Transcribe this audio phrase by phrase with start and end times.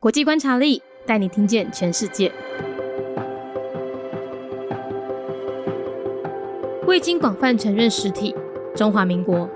[0.00, 2.32] 国际观察力带你听见全世界。
[6.86, 8.34] 未经广泛承认实体，
[8.74, 9.46] 中华民国。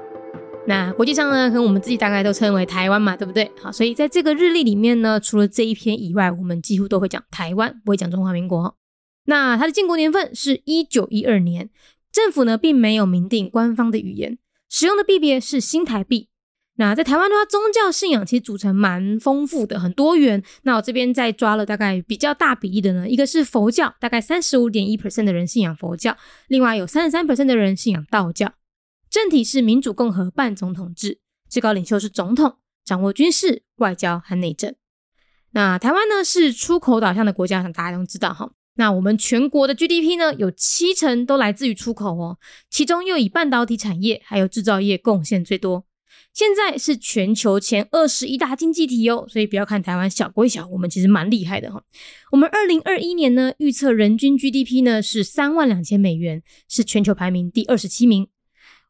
[0.67, 3.51] 那国际上呢，跟我们自己大概都称为台湾嘛，对不对？
[3.59, 8.77] 好，所以在这个日历里面呢，除了这一篇以外，我们几乎都会讲台湾，不会讲中华民国。
[9.25, 11.71] 那它的建国年份是一九一二年，
[12.13, 14.37] 政府呢并没有明定官方的语言，
[14.69, 16.29] 使用的币别是新台币。
[16.77, 20.43] 那在台湾的话，宗教信仰其实组成蛮丰富的，很多元。
[20.63, 26.17] 那我这边再抓了大概比较大比例的呢，一个是佛教，大概三十五点一 percent 的人信仰佛教，
[26.49, 28.55] 另外有三十三 percent 的人信仰道教。
[29.09, 34.75] 政体是民主共和半总统制，最高领袖是总统，掌握军事、外交和内政。
[35.53, 38.51] 那台湾呢是出口导向的国家，大家都知道哈。
[38.75, 45.85] 那我们全国的 GDP 呢，有七成都来自于出口哦，其中又以半导体产业还有制造业贡献最多。
[46.33, 51.83] 现在是全球前二十一大经济体哦，所以不要看台湾小归小，我们其实蛮厉害的哈。
[52.33, 58.29] 我们二零二一年呢，预测人均 GDP 呢是三万两千美元，是全球排名第二十七名。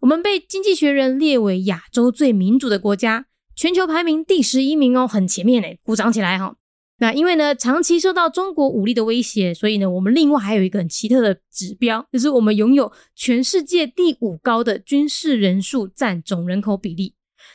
[0.01, 6.57] 我们被经济学人列为亚洲最民主的国家，全球排名第十一名哦，很前面诶，鼓掌起来哈。
[6.99, 17.15] 那因为呢，长期受到中国武力的威胁，所以呢，我们另外还有一个很奇特的指标，就是我们拥有全世界第五高的军事人数占总人口比例。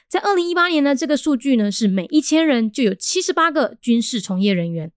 [0.10, 4.92] 在二零一八年呢，这个数据呢是每一千人就有七十八个军事从业人员。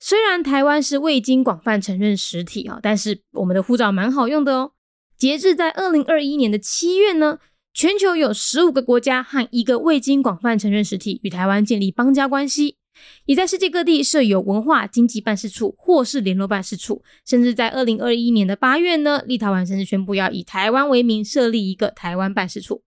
[0.00, 4.72] 虽然台湾是未经广泛承认实体啊，但是我们的护照蛮好用的哦。
[5.16, 7.38] 截至在二零二一年的七月呢，
[7.72, 12.76] 全球有十五个国家和一个未经广泛承认实体与台湾建立邦交关系，
[13.26, 17.02] 也在世界各地设有文化经济办事处或是联络办事处。
[17.24, 22.82] 甚至在二零二一年的八月呢，立陶宛甚至宣布要以台湾为名设立一个台湾办事处。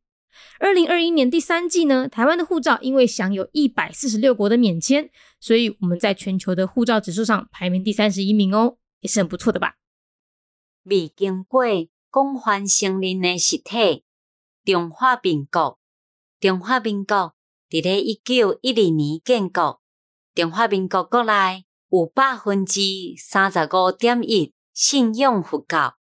[0.60, 9.76] 二零二一年第三季呢，台湾的护照因为享有一百四十六国的免签，所以我们在全球的护照指数上排名第三十一名哦，也是很不错的吧？
[10.84, 11.64] 未经过
[12.10, 14.04] 广泛承认的实体，
[14.64, 15.80] 中华民国。
[16.40, 17.34] 中华民国
[17.70, 19.82] 伫咧一九一二年建国，
[20.38, 22.80] 中华民国国内有百分之
[23.18, 25.98] 三十五点一信仰佛教，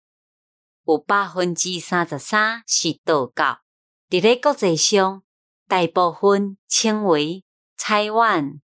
[0.88, 3.60] 有百分之三十三是道教。
[4.10, 5.22] 伫咧国际上，
[5.68, 7.44] 大部分称为
[7.78, 8.60] 台湾。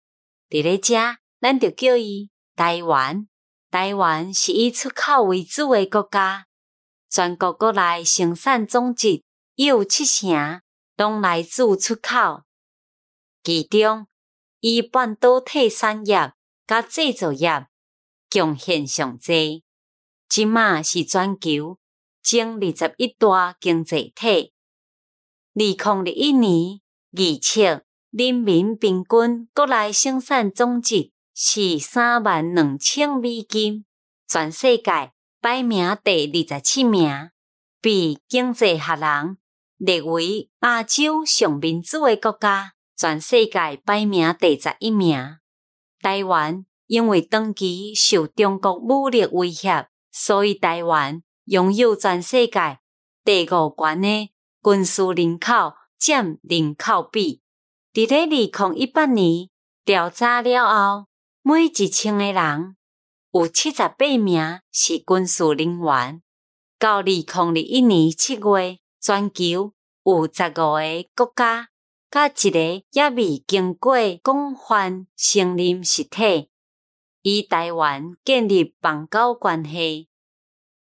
[0.50, 3.26] 伫咧遮，咱就叫伊台湾。
[3.70, 6.44] 台湾是以出口为主诶国家，
[7.08, 9.22] 全国国内生产总值
[9.54, 10.60] 有七成
[10.98, 12.42] 拢来自出口，
[13.42, 14.06] 其中
[14.66, 16.32] 以半导体产业
[16.66, 17.66] 甲制造业
[18.30, 19.62] 贡献上济。
[20.26, 21.78] 即马是全球
[22.22, 24.54] 前二十一大经济体。
[25.52, 26.80] 二零二一年
[27.10, 33.84] 预测，人民平均国内生产总值是三万两千美金，
[34.26, 37.30] 全世界排名第二十七名，
[37.82, 39.36] 被经济学人
[39.76, 45.38] 列为亚洲上民主的国家，全世界排名第十一名。
[46.00, 52.78] 台湾因为长期受中国武力威胁，所以台湾拥有全世界
[53.24, 54.30] 第五悬的。
[54.62, 57.42] 军事人口占人口比，
[57.92, 59.50] 伫咧二零一八年
[59.84, 61.06] 调查了后，
[61.42, 62.74] 每一千个人
[63.32, 66.22] 有七十八名是军事人员。
[66.78, 71.68] 到二零二一年七月，全球有十五个国家，
[72.14, 72.60] 甲一个
[72.92, 76.48] 也未经过广泛承认实体，
[77.22, 80.08] 与台湾建立邦交关系，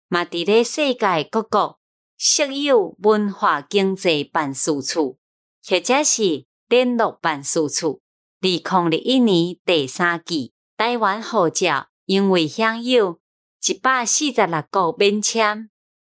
[0.07, 1.81] 嘛伫咧世界各国。
[2.17, 5.19] 设有文化经济办事处，
[5.69, 8.01] 或者是联络办事处。
[8.41, 13.21] 二零二一年第三季，台湾护照因为享有
[13.67, 15.71] 一百四十六个免签，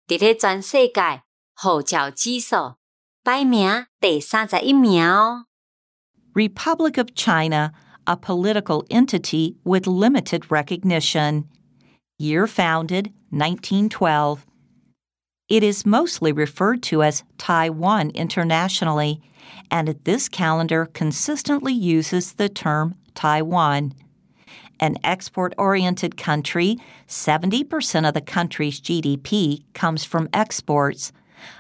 [0.08, 1.22] 伫咧全世界
[1.54, 2.78] 护照指数
[3.25, 5.47] 排名第三十一名哦。
[6.35, 7.73] Republic of China,
[8.07, 11.45] a political entity with limited recognition.
[12.19, 14.47] Year founded 1912.
[15.49, 19.21] It is mostly referred to as Taiwan internationally,
[19.71, 23.93] and this calendar consistently uses the term Taiwan.
[24.79, 26.77] An export oriented country,
[27.09, 31.13] 70% of the country's GDP comes from exports,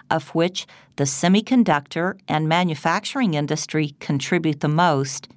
[0.09, 5.27] of which the semiconductor and manufacturing industry contribute the most.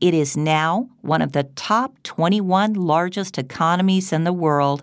[0.00, 4.82] It is now one of the top 21 largest economies in the world.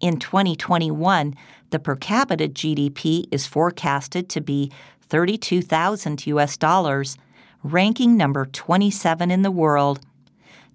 [0.00, 1.34] In 2021,
[1.70, 4.70] the per capita GDP is forecasted to be
[5.08, 7.16] 32,000 US dollars,
[7.62, 10.00] ranking number 27 in the world.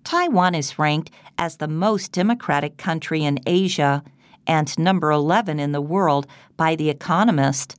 [0.03, 4.03] Taiwan is ranked as the most democratic country in Asia
[4.47, 6.27] and number 11 in the world
[6.57, 7.75] by The Economist.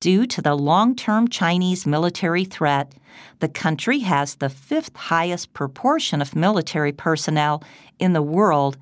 [0.00, 2.94] Due to the long term Chinese military threat,
[3.40, 7.62] the country has the fifth highest proportion of military personnel
[7.98, 8.76] in the world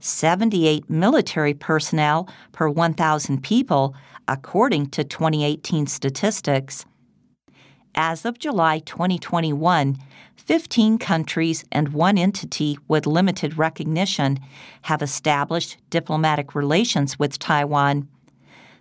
[0.00, 3.94] 78 military personnel per 1,000 people,
[4.28, 6.84] according to 2018 statistics.
[8.00, 9.98] As of July 2021,
[10.36, 14.38] 15 countries and one entity with limited recognition
[14.82, 18.06] have established diplomatic relations with Taiwan.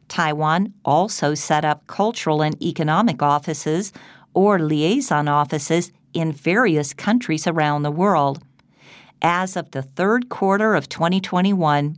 [0.08, 3.92] Taiwan also set up cultural and economic offices
[4.36, 8.44] or liaison offices in various countries around the world.
[9.24, 11.98] As of the third quarter of 2021,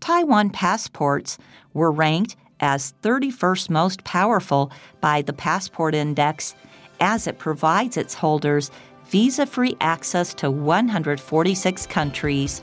[0.00, 1.38] Taiwan passports
[1.72, 6.54] were ranked as 31st most powerful by the Passport Index
[7.00, 8.70] as it provides its holders
[9.06, 12.62] visa free access to 146 countries.